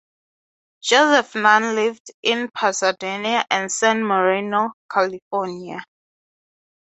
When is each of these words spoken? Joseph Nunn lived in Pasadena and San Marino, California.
Joseph 0.81 1.35
Nunn 1.35 1.75
lived 1.75 2.09
in 2.23 2.49
Pasadena 2.51 3.45
and 3.51 3.71
San 3.71 4.03
Marino, 4.03 4.71
California. 4.91 5.83